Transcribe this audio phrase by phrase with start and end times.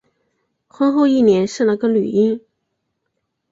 [0.67, 2.41] 婚后一年生了个女婴